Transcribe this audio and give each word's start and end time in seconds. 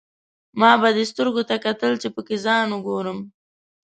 ما 0.59 0.71
به 0.81 0.89
دې 0.95 1.03
سترګو 1.11 1.41
ته 1.49 1.55
کتل، 1.65 1.93
چې 2.01 2.07
پکې 2.15 2.37
ځان 2.45 2.67
وګورم. 2.73 3.19